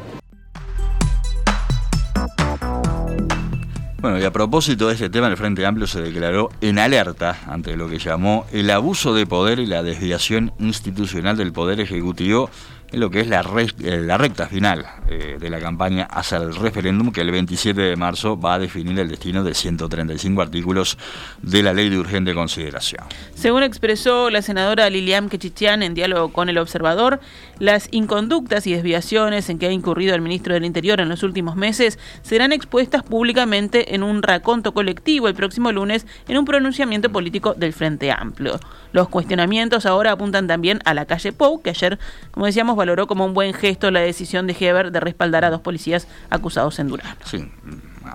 Bueno, 4.07 4.21
y 4.21 4.23
a 4.23 4.31
propósito 4.31 4.87
de 4.87 4.93
este 4.93 5.09
tema, 5.09 5.27
el 5.27 5.35
Frente 5.35 5.65
Amplio 5.65 5.85
se 5.85 5.99
declaró 5.99 6.49
en 6.61 6.79
alerta 6.79 7.41
ante 7.45 7.75
lo 7.75 7.89
que 7.89 7.99
llamó 7.99 8.45
el 8.53 8.69
abuso 8.69 9.13
de 9.13 9.25
poder 9.25 9.59
y 9.59 9.65
la 9.65 9.83
desviación 9.83 10.53
institucional 10.59 11.35
del 11.35 11.51
Poder 11.51 11.81
Ejecutivo 11.81 12.49
en 12.91 12.99
lo 12.99 13.09
que 13.09 13.21
es 13.21 13.27
la, 13.27 13.41
eh, 13.41 14.17
recta 14.17 14.47
final 14.47 14.85
eh, 15.09 15.37
de 15.39 15.49
la 15.49 15.59
campaña 15.59 16.05
hacia 16.05 16.37
el 16.37 16.55
referéndum 16.55 17.11
que 17.11 17.21
el 17.21 17.31
27 17.31 17.79
de 17.79 17.95
marzo 17.95 18.39
va 18.39 18.55
a 18.55 18.59
definir 18.59 18.99
el 18.99 19.09
destino 19.09 19.43
de 19.43 19.53
135 19.53 20.41
artículos 20.41 20.97
de 21.41 21.63
la 21.63 21.73
ley 21.73 21.89
de 21.89 21.97
urgente 21.97 22.33
consideración. 22.33 23.03
Según 23.35 23.63
expresó 23.63 24.29
la 24.29 24.41
senadora 24.41 24.89
Lilian 24.89 25.29
Kechichian 25.29 25.83
en 25.83 25.93
diálogo 25.93 26.31
con 26.31 26.49
el 26.49 26.57
observador, 26.57 27.19
las 27.59 27.89
inconductas 27.91 28.67
y 28.67 28.73
desviaciones 28.73 29.49
en 29.49 29.59
que 29.59 29.67
ha 29.67 29.71
incurrido 29.71 30.15
el 30.15 30.21
ministro 30.21 30.53
del 30.53 30.65
Interior 30.65 31.01
en 31.01 31.09
los 31.09 31.23
últimos 31.23 31.55
meses 31.55 31.99
serán 32.21 32.53
expuestas 32.53 33.03
públicamente 33.03 33.95
en 33.95 34.03
un 34.03 34.23
raconto 34.23 34.73
colectivo 34.73 35.27
el 35.27 35.35
próximo 35.35 35.71
lunes 35.71 36.05
en 36.27 36.37
un 36.37 36.45
pronunciamiento 36.45 37.11
político 37.11 37.53
del 37.53 37.73
Frente 37.73 38.11
Amplio. 38.11 38.59
Los 38.93 39.09
cuestionamientos 39.09 39.85
ahora 39.85 40.13
apuntan 40.13 40.47
también 40.47 40.79
a 40.85 40.93
la 40.93 41.05
calle 41.05 41.33
Pou, 41.33 41.61
que 41.61 41.71
ayer, 41.71 41.99
como 42.31 42.45
decíamos, 42.45 42.76
valoró 42.77 43.07
como 43.07 43.25
un 43.25 43.33
buen 43.33 43.53
gesto 43.53 43.91
la 43.91 43.99
decisión 43.99 44.47
de 44.47 44.55
Heber 44.57 44.91
de 44.91 44.99
respaldar 44.99 45.43
a 45.43 45.49
dos 45.49 45.61
policías 45.61 46.07
acusados 46.29 46.79
en 46.79 46.87
Durán. 46.87 47.17
Sí, 47.25 47.49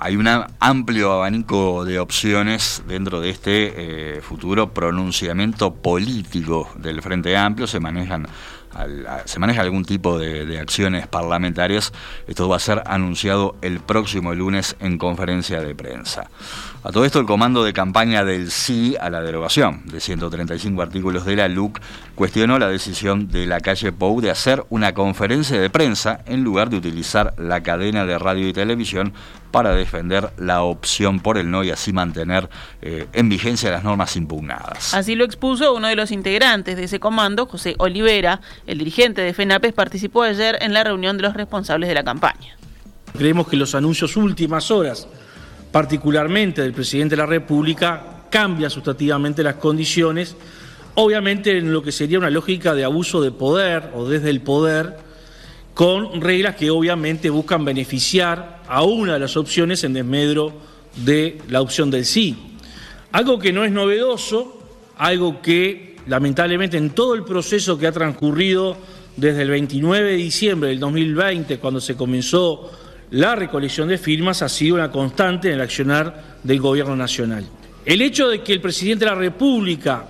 hay 0.01 0.17
un 0.17 0.27
amplio 0.59 1.13
abanico 1.13 1.85
de 1.85 1.99
opciones 1.99 2.83
dentro 2.87 3.21
de 3.21 3.31
este 3.31 4.17
eh, 4.17 4.21
futuro 4.21 4.73
pronunciamiento 4.73 5.75
político 5.75 6.71
del 6.77 7.03
Frente 7.03 7.37
Amplio. 7.37 7.67
Se 7.67 7.81
manejan 7.81 8.27
se 9.25 9.39
maneja 9.39 9.63
algún 9.63 9.85
tipo 9.85 10.19
de, 10.19 10.47
de, 10.47 10.59
acciones 10.59 11.07
parlamentarias, 11.07 11.93
esto 12.27 12.49
va 12.49 12.57
a 12.57 12.61
ser 12.61 12.83
anunciado 12.87 13.57
el 13.63 13.81
próximo 13.81 14.35
lunes 14.35 14.77
en 14.81 14.99
conferencia 14.99 15.61
de 15.61 15.75
prensa. 15.75 16.31
A 16.85 16.91
todo 16.91 17.05
esto, 17.05 17.21
el 17.21 17.27
comando 17.27 17.63
de 17.63 17.73
campaña 17.73 18.25
del 18.25 18.51
sí 18.51 18.97
a 19.01 19.09
la 19.09 19.23
derogación 19.23 19.83
de 19.87 20.01
135 20.01 20.83
artículos 20.83 21.25
de 21.25 21.37
la 21.37 21.49
LUC 21.49 21.81
cuestionó 22.15 22.59
la 22.59 22.69
decisión 22.69 23.29
de 23.29 23.47
la 23.47 23.61
calle 23.61 23.93
Pou 23.93 24.21
de 24.21 24.31
hacer 24.31 24.65
una 24.69 24.93
conferencia 24.93 25.61
de 25.61 25.71
prensa 25.71 26.21
en 26.27 26.43
lugar 26.43 26.71
de 26.71 26.79
utilizar 26.79 27.35
la 27.39 27.63
cadena 27.63 28.05
de 28.05 28.19
radio 28.19 28.49
y 28.49 28.53
televisión 28.53 29.13
para 29.53 29.75
defender 29.75 30.31
la 30.39 30.63
opción 30.63 31.21
por 31.21 31.39
el 31.39 31.51
no 31.51 31.63
y 31.63 31.71
así 31.71 31.93
mantener 31.93 32.49
eh, 32.81 33.07
en 33.13 33.29
vigencia 33.29 33.71
las 33.71 33.85
normas 33.85 34.17
impugnadas. 34.17 34.95
Así 34.95 35.15
lo 35.15 35.25
expuso 35.25 35.75
uno 35.75 35.87
de 35.87 35.95
los 35.95 36.11
integrantes 36.11 36.77
de 36.77 36.85
ese 36.85 36.99
comando, 36.99 37.47
José 37.47 37.77
Olivera, 37.79 38.41
el 38.67 38.79
dirigente 38.79 39.21
de 39.21 39.35
FENAPES, 39.35 39.75
participó 39.75 40.23
ayer 40.23 40.59
en 40.61 40.73
la 40.73 40.83
reunión 40.83 41.17
de 41.19 41.23
los 41.23 41.35
responsables 41.35 41.89
de 41.89 41.95
la 41.95 42.03
campaña. 42.03 42.57
Creemos 43.17 43.47
que 43.47 43.57
los 43.57 43.75
anuncios 43.75 44.17
últimas 44.17 44.71
horas, 44.71 45.07
particularmente 45.71 46.63
del 46.63 46.73
presidente 46.73 47.15
de 47.15 47.23
la 47.23 47.27
República, 47.27 48.25
cambian 48.31 48.71
sustantivamente 48.71 49.43
las 49.43 49.57
condiciones, 49.57 50.35
obviamente 50.95 51.59
en 51.59 51.71
lo 51.71 51.83
que 51.83 51.93
sería 51.93 52.19
una 52.19 52.31
lógica 52.31 52.75
de 52.75 52.85
abuso 52.85 53.21
de 53.21 53.31
poder 53.31 53.91
o 53.95 54.09
desde 54.09 54.31
el 54.31 54.41
poder, 54.41 54.97
con 55.75 56.21
reglas 56.21 56.57
que 56.57 56.71
obviamente 56.71 57.31
buscan 57.31 57.65
beneficiar 57.65 58.63
a 58.69 58.83
una 58.83 59.15
de 59.15 59.21
las 59.21 59.37
opciones 59.37 59.85
en 59.85 59.95
desmedro 59.95 60.53
de 60.97 61.39
la 61.49 61.61
opción 61.61 61.91
del 61.91 62.05
sí. 62.05 62.37
Algo 63.13 63.39
que 63.39 63.53
no 63.53 63.65
es 63.65 63.73
novedoso, 63.73 64.63
algo 64.97 65.41
que 65.41 65.97
lamentablemente 66.07 66.77
en 66.77 66.91
todo 66.91 67.15
el 67.15 67.25
proceso 67.25 67.79
que 67.79 67.87
ha 67.87 67.93
transcurrido 67.93 68.77
desde 69.17 69.43
el 69.43 69.51
29 69.51 70.11
de 70.11 70.17
diciembre 70.17 70.71
del 70.71 70.81
2020, 70.81 71.59
cuando 71.59 71.81
se 71.81 71.97
comenzó 71.97 72.71
la 73.11 73.35
recolección 73.35 73.89
de 73.89 73.99
firmas, 73.99 74.43
ha 74.43 74.49
sido 74.49 74.77
una 74.77 74.91
constante 74.91 75.49
en 75.49 75.55
el 75.55 75.61
accionar 75.61 76.39
del 76.43 76.61
Gobierno 76.61 76.97
Nacional. 76.97 77.47
El 77.85 78.01
hecho 78.01 78.29
de 78.29 78.43
que 78.43 78.55
el 78.55 78.61
presidente 78.61 79.05
de 79.05 79.11
la 79.11 79.17
República, 79.17 80.07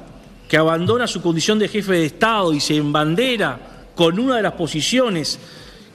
que 0.49 0.57
abandona 0.57 1.07
su 1.07 1.21
condición 1.21 1.59
de 1.59 1.69
jefe 1.69 1.93
de 1.93 2.07
Estado 2.07 2.53
y 2.53 2.61
se 2.61 2.77
embandera 2.77 3.72
con 3.95 4.19
una 4.19 4.37
de 4.37 4.43
las 4.43 4.53
posiciones 4.53 5.39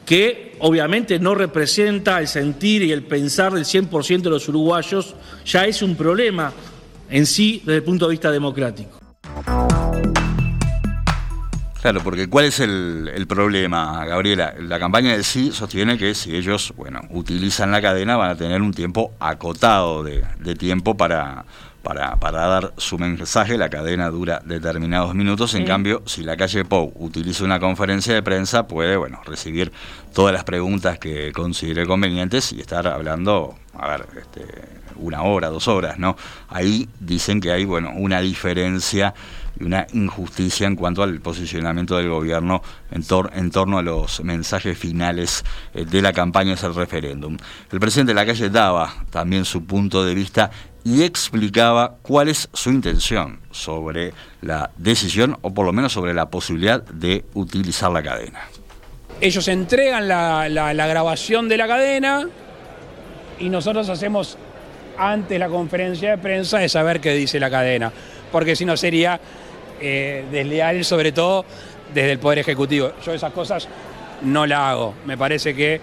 que 0.05 0.55
obviamente 0.59 1.19
no 1.19 1.35
representa 1.35 2.19
el 2.19 2.27
sentir 2.27 2.81
y 2.81 2.91
el 2.91 3.03
pensar 3.03 3.53
del 3.53 3.65
100% 3.65 4.21
de 4.21 4.29
los 4.29 4.47
uruguayos, 4.47 5.15
ya 5.45 5.65
es 5.65 5.81
un 5.81 5.95
problema 5.95 6.53
en 7.09 7.25
sí 7.25 7.61
desde 7.65 7.77
el 7.77 7.83
punto 7.83 8.05
de 8.05 8.11
vista 8.11 8.31
democrático. 8.31 8.99
Claro, 11.81 12.01
porque 12.03 12.27
¿cuál 12.27 12.45
es 12.45 12.59
el, 12.59 13.25
problema, 13.27 14.05
Gabriela? 14.05 14.55
La 14.59 14.79
campaña 14.79 15.15
de 15.15 15.23
sí 15.23 15.51
sostiene 15.51 15.97
que 15.97 16.15
si 16.15 16.35
ellos, 16.35 16.73
bueno, 16.75 17.01
utilizan 17.11 17.71
la 17.71 17.81
cadena 17.81 18.17
van 18.17 18.31
a 18.31 18.35
tener 18.35 18.61
un 18.61 18.73
tiempo 18.73 19.13
acotado 19.19 20.03
de 20.03 20.55
tiempo 20.55 20.97
para, 20.97 21.45
para, 21.87 22.17
para, 22.17 22.47
dar 22.47 22.73
su 22.75 22.97
mensaje, 22.97 23.57
la 23.57 23.69
cadena 23.69 24.09
dura 24.09 24.41
determinados 24.43 25.15
minutos. 25.15 25.55
En 25.55 25.63
cambio, 25.63 26.03
si 26.05 26.21
la 26.21 26.35
calle 26.35 26.65
Pou 26.65 26.91
utiliza 26.95 27.45
una 27.45 27.61
conferencia 27.61 28.13
de 28.13 28.21
prensa, 28.21 28.67
puede 28.67 28.97
bueno, 28.97 29.21
recibir 29.25 29.71
todas 30.13 30.33
las 30.33 30.43
preguntas 30.43 30.99
que 30.99 31.31
considere 31.31 31.85
convenientes 31.85 32.51
y 32.51 32.59
estar 32.59 32.85
hablando, 32.89 33.55
a 33.73 33.87
ver, 33.87 34.05
este, 34.19 34.43
una 34.97 35.21
hora, 35.23 35.47
dos 35.47 35.69
horas, 35.69 35.97
¿no? 35.97 36.17
Ahí 36.49 36.89
dicen 36.99 37.39
que 37.39 37.53
hay 37.53 37.63
bueno, 37.63 37.91
una 37.95 38.19
diferencia 38.19 39.13
y 39.57 39.63
una 39.63 39.87
injusticia 39.93 40.67
en 40.67 40.75
cuanto 40.75 41.03
al 41.03 41.21
posicionamiento 41.21 41.95
del 41.95 42.09
gobierno 42.09 42.61
en, 42.91 43.03
en 43.33 43.51
torno 43.51 43.77
a 43.77 43.81
los 43.81 44.21
mensajes 44.25 44.77
finales 44.77 45.45
eh, 45.73 45.85
de 45.85 46.01
la 46.01 46.11
campaña 46.11 46.53
hacia 46.53 46.67
el 46.67 46.75
referéndum. 46.75 47.37
El 47.71 47.79
presidente 47.79 48.11
de 48.11 48.15
la 48.15 48.25
calle 48.25 48.49
daba 48.49 48.93
también 49.09 49.45
su 49.45 49.63
punto 49.63 50.03
de 50.03 50.13
vista 50.13 50.51
y 50.87 51.03
explicaba 51.03 51.97
cuál 52.01 52.29
es 52.29 52.47
su 52.53 52.69
intención 52.69 53.41
sobre 53.51 54.13
la 54.41 54.71
decisión 54.77 55.37
o 55.41 55.53
por 55.53 55.65
lo 55.65 55.73
menos 55.73 55.91
sobre 55.91 56.13
la 56.13 56.29
posibilidad 56.29 56.81
de 56.81 57.25
utilizar 57.33 57.91
la 57.91 58.01
cadena. 58.01 58.47
Ellos 59.19 59.49
entregan 59.49 60.07
la, 60.07 60.47
grabación 60.87 61.49
de 61.49 61.57
la 61.57 61.67
cadena 61.67 62.29
y 63.37 63.49
nosotros 63.49 63.89
hacemos 63.89 64.37
antes 64.97 65.37
la 65.37 65.49
conferencia 65.49 66.11
de 66.11 66.19
prensa 66.19 66.59
de 66.59 66.69
saber 66.69 67.01
qué 67.01 67.11
dice 67.11 67.37
la 67.37 67.49
cadena, 67.49 67.91
porque 68.31 68.55
si 68.55 68.63
no 68.63 68.77
sería 68.77 69.19
eh, 69.81 70.23
desleal 70.31 70.85
sobre 70.85 71.11
todo 71.11 71.43
desde 71.93 72.13
el 72.13 72.19
Poder 72.19 72.39
Ejecutivo. 72.39 72.93
Yo 73.05 73.13
esas 73.13 73.33
cosas 73.33 73.67
no 74.21 74.45
la 74.45 74.69
hago, 74.69 74.93
me 75.05 75.17
parece 75.17 75.53
que 75.53 75.81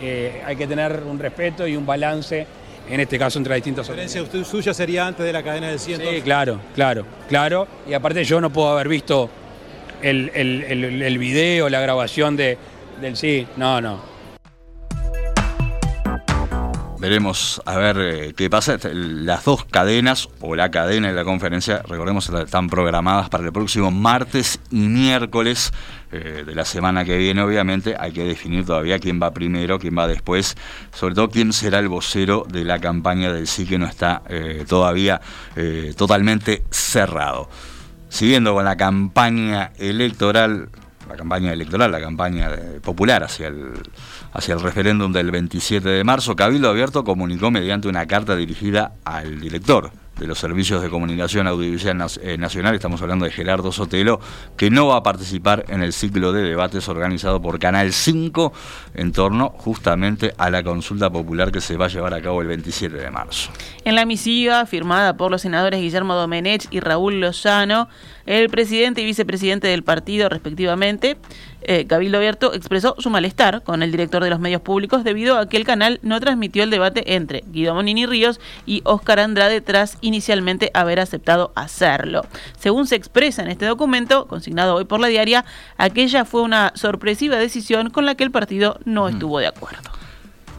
eh, 0.00 0.42
hay 0.46 0.56
que 0.56 0.66
tener 0.66 1.02
un 1.06 1.18
respeto 1.18 1.66
y 1.66 1.76
un 1.76 1.84
balance 1.84 2.46
en 2.88 3.00
este 3.00 3.18
caso 3.18 3.38
entre 3.38 3.54
distintos... 3.54 3.88
¿La 3.88 4.02
diferencia 4.02 4.44
suya 4.44 4.72
sería 4.74 5.06
antes 5.06 5.24
de 5.24 5.32
la 5.32 5.42
cadena 5.42 5.68
de 5.68 5.78
100? 5.78 6.00
Sí, 6.00 6.22
claro, 6.22 6.60
claro, 6.74 7.06
claro. 7.28 7.66
Y 7.88 7.94
aparte 7.94 8.24
yo 8.24 8.40
no 8.40 8.50
puedo 8.50 8.70
haber 8.70 8.88
visto 8.88 9.28
el, 10.02 10.30
el, 10.34 11.18
video, 11.18 11.68
la 11.68 11.80
grabación 11.80 12.36
de, 12.36 12.58
del 13.00 13.16
sí, 13.16 13.46
no, 13.56 13.80
no. 13.80 14.15
Veremos 17.06 17.62
a 17.64 17.76
ver 17.76 17.98
eh, 18.00 18.34
qué 18.36 18.50
pasa. 18.50 18.78
Las 18.92 19.44
dos 19.44 19.64
cadenas, 19.64 20.28
o 20.40 20.56
la 20.56 20.72
cadena 20.72 21.08
y 21.08 21.12
la 21.12 21.22
conferencia, 21.22 21.80
recordemos, 21.86 22.28
están 22.28 22.68
programadas 22.68 23.28
para 23.28 23.44
el 23.44 23.52
próximo 23.52 23.92
martes 23.92 24.58
y 24.72 24.88
miércoles 24.88 25.72
eh, 26.10 26.42
de 26.44 26.52
la 26.52 26.64
semana 26.64 27.04
que 27.04 27.16
viene, 27.16 27.42
obviamente. 27.42 27.94
Hay 27.96 28.10
que 28.10 28.24
definir 28.24 28.66
todavía 28.66 28.98
quién 28.98 29.22
va 29.22 29.30
primero, 29.30 29.78
quién 29.78 29.96
va 29.96 30.08
después, 30.08 30.56
sobre 30.92 31.14
todo 31.14 31.30
quién 31.30 31.52
será 31.52 31.78
el 31.78 31.86
vocero 31.86 32.44
de 32.48 32.64
la 32.64 32.80
campaña 32.80 33.32
del 33.32 33.46
sí 33.46 33.66
que 33.66 33.78
no 33.78 33.86
está 33.86 34.22
eh, 34.28 34.64
todavía 34.68 35.20
totalmente 35.96 36.64
cerrado. 36.72 37.48
Siguiendo 38.08 38.52
con 38.52 38.64
la 38.64 38.76
campaña 38.76 39.70
electoral, 39.78 40.70
la 41.08 41.16
campaña 41.16 41.52
electoral, 41.52 41.90
la 41.92 42.00
campaña 42.00 42.50
popular 42.82 43.22
hacia 43.22 43.48
el, 43.48 43.72
hacia 44.32 44.54
el 44.54 44.60
referéndum 44.60 45.12
del 45.12 45.30
27 45.30 45.88
de 45.88 46.04
marzo, 46.04 46.36
Cabildo 46.36 46.68
Abierto 46.68 47.04
comunicó 47.04 47.50
mediante 47.50 47.88
una 47.88 48.06
carta 48.06 48.36
dirigida 48.36 48.92
al 49.04 49.40
director 49.40 49.90
de 50.18 50.26
los 50.26 50.38
servicios 50.38 50.82
de 50.82 50.88
comunicación 50.88 51.46
audiovisual 51.46 52.06
eh, 52.22 52.38
nacional, 52.38 52.74
estamos 52.74 53.02
hablando 53.02 53.26
de 53.26 53.30
Gerardo 53.30 53.70
Sotelo, 53.70 54.18
que 54.56 54.70
no 54.70 54.86
va 54.86 54.96
a 54.96 55.02
participar 55.02 55.66
en 55.68 55.82
el 55.82 55.92
ciclo 55.92 56.32
de 56.32 56.42
debates 56.42 56.88
organizado 56.88 57.40
por 57.42 57.58
Canal 57.58 57.92
5 57.92 58.52
en 58.94 59.12
torno 59.12 59.50
justamente 59.50 60.32
a 60.38 60.48
la 60.50 60.62
consulta 60.62 61.10
popular 61.10 61.52
que 61.52 61.60
se 61.60 61.76
va 61.76 61.86
a 61.86 61.88
llevar 61.88 62.14
a 62.14 62.22
cabo 62.22 62.40
el 62.40 62.48
27 62.48 62.96
de 62.96 63.10
marzo. 63.10 63.50
En 63.84 63.94
la 63.94 64.06
misiva 64.06 64.64
firmada 64.64 65.16
por 65.16 65.30
los 65.30 65.42
senadores 65.42 65.80
Guillermo 65.80 66.14
Domenech 66.14 66.66
y 66.70 66.80
Raúl 66.80 67.20
Lozano, 67.20 67.88
el 68.26 68.50
presidente 68.50 69.00
y 69.00 69.04
vicepresidente 69.04 69.68
del 69.68 69.82
partido, 69.82 70.28
respectivamente, 70.28 71.16
eh, 71.62 71.86
Cabildo 71.86 72.18
Abierto, 72.18 72.54
expresó 72.54 72.94
su 72.98 73.10
malestar 73.10 73.62
con 73.62 73.82
el 73.82 73.90
director 73.90 74.22
de 74.22 74.30
los 74.30 74.40
medios 74.40 74.60
públicos 74.60 75.04
debido 75.04 75.38
a 75.38 75.48
que 75.48 75.56
el 75.56 75.64
canal 75.64 75.98
no 76.02 76.20
transmitió 76.20 76.62
el 76.62 76.70
debate 76.70 77.14
entre 77.14 77.42
Guido 77.48 77.74
Monini 77.74 78.06
Ríos 78.06 78.40
y 78.66 78.82
Óscar 78.84 79.20
Andrade 79.20 79.60
tras 79.60 79.98
inicialmente 80.00 80.70
haber 80.74 81.00
aceptado 81.00 81.52
hacerlo. 81.54 82.26
Según 82.58 82.86
se 82.86 82.96
expresa 82.96 83.42
en 83.42 83.48
este 83.48 83.66
documento, 83.66 84.26
consignado 84.26 84.74
hoy 84.74 84.84
por 84.84 85.00
la 85.00 85.08
diaria, 85.08 85.44
aquella 85.76 86.24
fue 86.24 86.42
una 86.42 86.72
sorpresiva 86.74 87.36
decisión 87.36 87.90
con 87.90 88.06
la 88.06 88.14
que 88.14 88.24
el 88.24 88.30
partido 88.30 88.78
no 88.84 89.08
estuvo 89.08 89.38
de 89.38 89.46
acuerdo. 89.46 89.95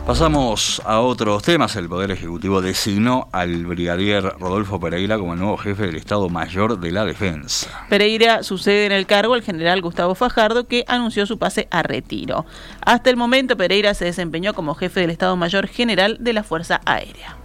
Pasamos 0.07 0.81
a 0.85 1.01
otros 1.01 1.43
temas. 1.43 1.75
El 1.75 1.89
Poder 1.89 2.11
Ejecutivo 2.11 2.61
designó 2.61 3.27
al 3.33 3.65
brigadier 3.65 4.23
Rodolfo 4.39 4.79
Pereira 4.79 5.17
como 5.17 5.33
el 5.33 5.39
nuevo 5.39 5.57
jefe 5.57 5.85
del 5.85 5.97
Estado 5.97 6.29
Mayor 6.29 6.79
de 6.79 6.91
la 6.93 7.03
Defensa. 7.03 7.85
Pereira 7.89 8.41
sucede 8.41 8.85
en 8.85 8.93
el 8.93 9.05
cargo 9.05 9.33
al 9.33 9.41
general 9.41 9.81
Gustavo 9.81 10.15
Fajardo, 10.15 10.65
que 10.65 10.85
anunció 10.87 11.25
su 11.25 11.37
pase 11.37 11.67
a 11.71 11.83
retiro. 11.83 12.45
Hasta 12.85 13.09
el 13.09 13.17
momento, 13.17 13.57
Pereira 13.57 13.93
se 13.93 14.05
desempeñó 14.05 14.53
como 14.53 14.75
jefe 14.75 15.01
del 15.01 15.09
Estado 15.09 15.35
Mayor 15.35 15.67
General 15.67 16.15
de 16.21 16.31
la 16.31 16.43
Fuerza 16.43 16.79
Aérea. 16.85 17.35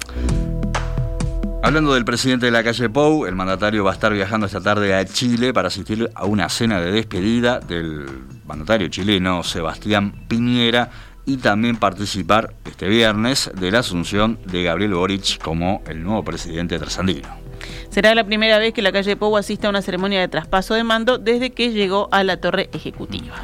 Hablando 1.64 1.94
del 1.94 2.04
presidente 2.04 2.46
de 2.46 2.52
la 2.52 2.62
calle 2.62 2.88
Pou, 2.88 3.26
el 3.26 3.34
mandatario 3.34 3.82
va 3.82 3.90
a 3.90 3.94
estar 3.94 4.12
viajando 4.12 4.46
esta 4.46 4.60
tarde 4.60 4.94
a 4.94 5.04
Chile 5.04 5.52
para 5.52 5.66
asistir 5.66 6.08
a 6.14 6.26
una 6.26 6.48
cena 6.48 6.80
de 6.80 6.92
despedida 6.92 7.58
del 7.58 8.06
mandatario 8.46 8.86
chileno 8.86 9.42
Sebastián 9.42 10.26
Piñera 10.28 10.90
y 11.24 11.36
también 11.36 11.76
participar 11.76 12.54
este 12.64 12.88
viernes 12.88 13.50
de 13.54 13.70
la 13.70 13.80
asunción 13.80 14.38
de 14.44 14.64
Gabriel 14.64 14.94
Boric 14.94 15.40
como 15.42 15.82
el 15.86 16.02
nuevo 16.02 16.24
presidente 16.24 16.78
trasandino. 16.78 17.28
Será 17.90 18.14
la 18.14 18.24
primera 18.24 18.58
vez 18.58 18.72
que 18.72 18.82
la 18.82 18.90
calle 18.90 19.16
Pou 19.16 19.36
asista 19.36 19.68
a 19.68 19.70
una 19.70 19.82
ceremonia 19.82 20.20
de 20.20 20.28
traspaso 20.28 20.74
de 20.74 20.82
mando 20.82 21.18
desde 21.18 21.50
que 21.50 21.72
llegó 21.72 22.08
a 22.10 22.24
la 22.24 22.38
torre 22.38 22.70
ejecutiva. 22.72 23.34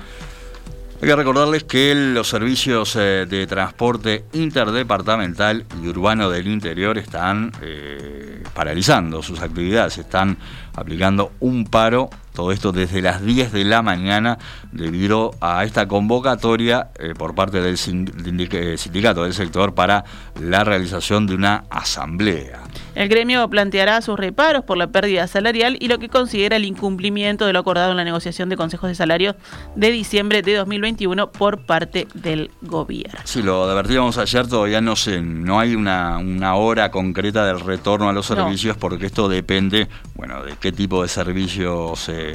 Hay 1.01 1.07
que 1.07 1.15
recordarles 1.15 1.63
que 1.63 1.95
los 1.95 2.29
servicios 2.29 2.97
eh, 2.97 3.25
de 3.29 3.47
transporte 3.47 4.25
interdepartamental 4.33 5.65
y 5.81 5.87
urbano 5.87 6.29
del 6.29 6.49
interior 6.49 6.99
están 6.99 7.53
eh, 7.63 8.43
paralizando 8.53 9.23
sus 9.23 9.41
actividades, 9.41 9.99
están 9.99 10.39
aplicando 10.75 11.31
un 11.39 11.67
paro 11.67 12.11
todo 12.39 12.53
esto 12.53 12.71
desde 12.71 13.03
las 13.03 13.21
10 13.21 13.51
de 13.51 13.65
la 13.65 13.83
mañana 13.83 14.39
debido 14.71 15.33
a 15.41 15.65
esta 15.65 15.89
convocatoria 15.89 16.91
eh, 17.01 17.13
por 17.19 17.35
parte 17.35 17.61
del 17.61 17.75
eh, 17.75 18.77
sindicato 18.79 19.25
del 19.25 19.35
sector 19.35 19.75
para 19.75 20.05
la 20.41 20.63
realización 20.63 21.27
de 21.27 21.35
una 21.35 21.65
asamblea. 21.69 22.61
El 22.95 23.09
gremio 23.09 23.49
planteará 23.49 24.01
sus 24.03 24.19
reparos 24.19 24.65
por 24.65 24.77
la 24.77 24.87
pérdida 24.87 25.27
salarial 25.27 25.77
y 25.81 25.89
lo 25.89 25.99
que 25.99 26.09
considera 26.09 26.57
el 26.57 26.65
incumplimiento 26.65 27.45
de 27.45 27.53
lo 27.53 27.59
acordado 27.59 27.91
en 27.91 27.97
la 27.97 28.05
negociación 28.05 28.49
de 28.49 28.57
consejos 28.57 28.89
de 28.89 28.95
salario 28.95 29.35
de 29.75 29.91
diciembre 29.91 30.43
de 30.43 30.55
2021 30.55 31.33
por 31.33 31.67
parte 31.67 32.07
del 32.15 32.51
gobierno. 32.63 33.21
Sí, 33.25 33.43
lo 33.43 33.65
advertíamos 33.65 34.17
ayer, 34.19 34.47
todavía 34.47 34.81
no 34.81 34.95
sé, 34.95 35.21
no 35.21 35.59
hay 35.59 35.75
una, 35.75 36.19
hora 36.55 36.91
concreta 36.91 37.45
del 37.47 37.61
retorno 37.61 38.09
a 38.09 38.13
los 38.13 38.27
servicios 38.27 38.77
porque 38.77 39.07
esto 39.07 39.29
depende, 39.29 39.89
bueno, 40.15 40.45
de 40.45 40.57
qué 40.57 40.73
tipo 40.73 41.03
de 41.03 41.09
servicio 41.09 41.95
se 41.97 42.28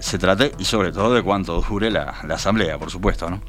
se, 0.00 0.18
trate 0.18 0.52
y 0.58 0.64
sobre 0.64 0.92
todo 0.92 1.14
de 1.14 1.22
cuánto 1.22 1.60
dure 1.60 1.90
la, 1.90 2.10
asamblea, 2.30 2.78
por 2.78 2.90
supuesto, 2.90 3.30
¿no? 3.30 3.40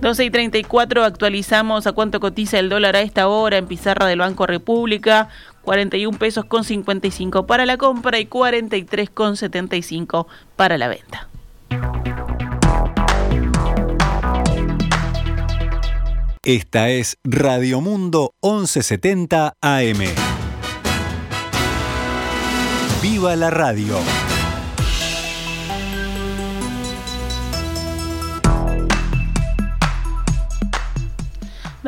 12 0.00 0.24
y 0.26 0.30
34 0.30 1.04
actualizamos 1.04 1.86
a 1.86 1.92
cuánto 1.92 2.20
cotiza 2.20 2.58
el 2.58 2.68
dólar 2.68 2.94
a 2.94 3.00
esta 3.00 3.26
hora 3.26 3.56
en 3.56 3.66
pizarra 3.66 4.06
del 4.06 4.20
Banco 4.20 4.46
República, 4.46 5.28
41 5.62 6.16
pesos 6.18 6.44
con 6.44 6.62
55 6.62 7.46
para 7.46 7.66
la 7.66 7.76
compra 7.76 8.18
y 8.20 8.26
43 8.26 9.10
con 9.10 9.36
75 9.36 10.28
para 10.56 10.78
la 10.78 10.88
venta. 10.88 11.28
Esta 16.44 16.88
es 16.88 17.18
Radio 17.24 17.80
Mundo 17.80 18.32
1170 18.42 19.54
AM. 19.60 20.00
¡Viva 23.02 23.36
la 23.36 23.50
radio! 23.50 23.98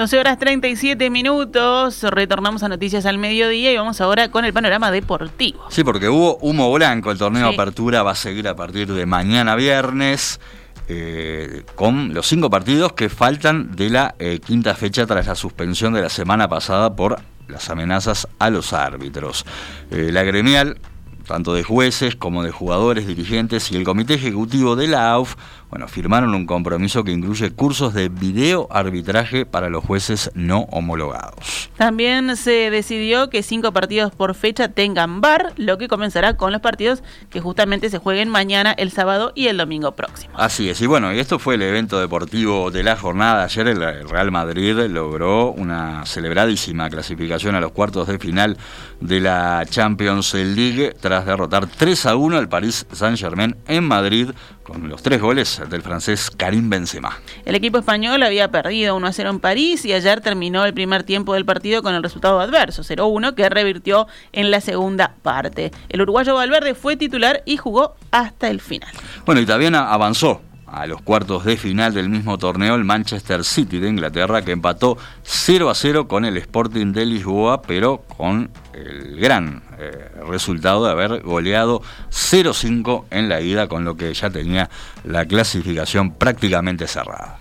12 0.01 0.19
horas 0.19 0.39
37 0.39 1.11
minutos, 1.11 2.03
retornamos 2.05 2.63
a 2.63 2.71
Noticias 2.71 3.05
al 3.05 3.19
Mediodía 3.19 3.71
y 3.71 3.77
vamos 3.77 4.01
ahora 4.01 4.31
con 4.31 4.47
el 4.47 4.53
panorama 4.55 4.91
deportivo. 4.91 5.67
Sí, 5.69 5.85
porque 5.85 6.09
hubo 6.09 6.39
humo 6.39 6.73
blanco, 6.73 7.11
el 7.11 7.19
torneo 7.19 7.47
de 7.47 7.55
apertura 7.55 8.03
va 8.03 8.13
a 8.13 8.15
seguir 8.15 8.49
a 8.49 8.57
partir 8.57 8.91
de 8.91 9.05
mañana 9.05 9.57
viernes. 9.57 10.41
Eh, 10.89 11.65
con 11.75 12.15
los 12.15 12.27
cinco 12.27 12.49
partidos 12.49 12.95
que 12.95 13.11
faltan 13.11 13.77
de 13.77 13.91
la 13.91 14.15
eh, 14.19 14.41
quinta 14.43 14.75
fecha 14.75 15.07
tras 15.07 15.27
la 15.27 15.35
suspensión 15.35 15.93
de 15.93 16.01
la 16.01 16.09
semana 16.09 16.49
pasada 16.49 16.97
por 16.97 17.21
las 17.49 17.69
amenazas 17.69 18.27
a 18.39 18.49
los 18.49 18.73
árbitros. 18.73 19.45
Eh, 19.91 20.09
la 20.11 20.23
gremial, 20.23 20.79
tanto 21.27 21.53
de 21.53 21.63
jueces 21.63 22.17
como 22.17 22.43
de 22.43 22.53
jugadores, 22.53 23.07
dirigentes 23.07 23.71
y 23.71 23.77
el 23.77 23.85
comité 23.85 24.15
ejecutivo 24.15 24.77
de 24.77 24.89
la 24.89 25.13
AUF 25.13 25.37
bueno, 25.71 25.87
firmaron 25.87 26.35
un 26.35 26.47
compromiso 26.47 27.05
que 27.05 27.13
incluye 27.13 27.51
cursos 27.53 27.95
de 27.95 28.09
video 28.09 28.67
arbitraje 28.71 29.47
para 29.47 29.69
los 29.69 29.85
jueces 29.85 30.31
no 30.35 30.63
homologados. 30.71 31.71
También 31.77 32.37
se 32.37 32.71
decidió 32.71 33.31
que 33.31 33.43
cinco 33.43 33.73
partidos 33.73 34.13
por 34.13 34.35
fecha 34.35 34.69
tengan 34.69 35.21
bar, 35.21 35.53
lo 35.57 35.79
que 35.79 35.89
comenzará 35.89 36.37
con 36.37 36.53
los 36.53 36.61
partidos 36.61 37.03
que 37.31 37.41
justamente 37.41 37.89
se 37.89 37.99
jueguen 37.99 38.29
mañana, 38.29 38.73
el 38.73 38.91
sábado 38.91 39.33
y 39.35 39.47
el 39.47 39.57
domingo 39.57 39.93
próximo. 39.93 40.35
Así 40.37 40.69
es, 40.69 40.81
y 40.81 40.87
bueno, 40.87 41.13
y 41.13 41.21
esto 41.21 41.39
fue 41.39 41.55
el 41.55 41.63
evento 41.63 42.01
deportivo 42.01 42.71
de 42.71 42.83
la 42.83 42.97
jornada. 42.97 43.45
Ayer 43.45 43.69
el 43.69 44.09
Real 44.09 44.31
Madrid 44.33 44.75
logró 44.89 45.53
una 45.53 46.05
celebradísima 46.05 46.91
clasificación 46.91 47.55
a 47.55 47.61
los 47.61 47.73
cuartos 47.73 48.09
de 48.09 48.19
final 48.19 48.57
de 49.01 49.21
la 49.21 49.65
Champions 49.69 50.35
League 50.35 50.97
tras 51.01 51.27
derrotar 51.27 51.67
3 51.67 52.07
a 52.07 52.17
1 52.17 52.37
al 52.37 52.49
Paris 52.49 52.87
Saint-Germain 52.93 53.57
en 53.67 53.85
Madrid 53.85 54.31
con 54.71 54.89
los 54.89 55.03
tres 55.03 55.21
goles 55.21 55.61
del 55.69 55.83
francés 55.83 56.31
Karim 56.31 56.71
Benzema. 56.71 57.19
El 57.45 57.57
equipo 57.57 57.79
español 57.79 58.23
había 58.23 58.51
perdido 58.53 58.95
1 58.95 59.07
a 59.07 59.13
0 59.13 59.31
en 59.31 59.41
París 59.41 59.85
y 59.85 59.93
ayer 59.93 60.21
terminó 60.21 60.65
el 60.65 60.73
primer 60.73 61.03
tiempo 61.03 61.35
del 61.35 61.45
partido 61.45 61.83
con 61.83 61.95
el 61.95 62.03
resultado 62.03 62.39
adverso, 62.39 62.83
0-1, 62.83 63.35
que 63.35 63.49
revirtió 63.49 64.07
en 64.33 64.53
la 64.53 64.61
segunda 64.61 65.15
parte. 65.23 65.73
El 65.89 66.03
uruguayo 66.03 66.37
Valverde 66.37 66.75
fue 66.75 66.97
titular 66.97 67.43
y 67.47 67.57
jugó 67.57 67.97
hasta 68.13 68.49
el 68.49 68.61
final. 68.61 68.91
Bueno, 69.27 69.41
y 69.41 69.47
también 69.47 69.75
avanzó 69.75 70.41
a 70.71 70.87
los 70.87 71.03
cuartos 71.03 71.45
de 71.45 71.57
final 71.57 71.93
del 71.95 72.09
mismo 72.09 72.39
torneo 72.39 72.75
el 72.75 72.85
Manchester 72.85 73.45
City 73.45 73.79
de 73.79 73.89
Inglaterra 73.89 74.43
que 74.43 74.53
empató 74.53 74.97
0 75.23 75.71
a 75.71 75.75
0 75.75 76.07
con 76.07 76.25
el 76.25 76.37
Sporting 76.37 76.93
de 76.93 77.07
Lisboa, 77.07 77.63
pero 77.63 78.05
con 78.17 78.51
el 78.73 79.19
gran 79.19 79.63
eh, 79.79 80.11
resultado 80.29 80.85
de 80.85 80.93
haber 80.93 81.23
goleado 81.23 81.83
0-5 82.11 83.05
en 83.11 83.29
la 83.29 83.41
ida, 83.41 83.67
con 83.69 83.85
lo 83.85 83.97
que 83.97 84.13
ya 84.15 84.31
tenía 84.31 84.71
la 85.05 85.27
clasificación 85.27 86.13
prácticamente 86.15 86.87
cerrada. 86.87 87.39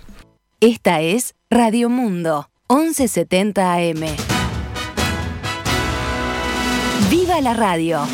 Esta 0.60 1.00
es 1.00 1.34
Radio 1.50 1.88
Mundo, 1.88 2.50
1170 2.68 3.74
AM. 3.74 4.16
¡Viva 7.10 7.40
la 7.40 7.54
radio! 7.54 8.06